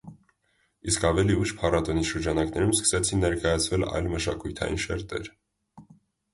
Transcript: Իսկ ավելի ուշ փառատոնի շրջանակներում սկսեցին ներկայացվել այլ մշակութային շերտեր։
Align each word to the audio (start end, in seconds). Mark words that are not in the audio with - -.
Իսկ 0.91 1.03
ավելի 1.09 1.35
ուշ 1.41 1.53
փառատոնի 1.59 2.07
շրջանակներում 2.13 2.73
սկսեցին 2.77 3.23
ներկայացվել 3.27 3.87
այլ 3.93 4.11
մշակութային 4.17 4.85
շերտեր։ 4.89 5.33